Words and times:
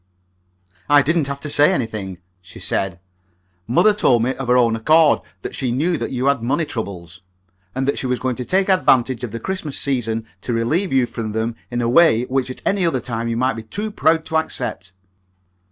"I 0.89 1.03
didn't 1.03 1.27
have 1.27 1.39
to 1.41 1.47
say 1.51 1.71
anything," 1.71 2.17
she 2.41 2.59
said. 2.59 2.99
"Mother 3.67 3.93
told 3.93 4.23
me 4.23 4.33
of 4.33 4.47
her 4.47 4.57
own 4.57 4.75
accord 4.75 5.19
that 5.43 5.53
she 5.53 5.71
knew 5.71 5.95
that 5.97 6.09
you 6.09 6.25
had 6.25 6.41
money 6.41 6.65
troubles, 6.65 7.21
and 7.75 7.87
that 7.87 7.99
she 7.99 8.07
was 8.07 8.17
going 8.17 8.35
to 8.37 8.43
take 8.43 8.67
advantage 8.67 9.23
of 9.23 9.29
the 9.29 9.39
Christmas 9.39 9.77
season 9.77 10.25
to 10.41 10.53
relieve 10.53 10.91
you 10.91 11.05
from 11.05 11.33
them 11.33 11.55
in 11.69 11.83
a 11.83 11.87
way 11.87 12.23
which 12.23 12.49
at 12.49 12.63
another 12.65 12.99
time 12.99 13.27
you 13.27 13.37
might 13.37 13.53
be 13.53 13.61
too 13.61 13.91
proud 13.91 14.25
to 14.25 14.37
accept." 14.37 14.91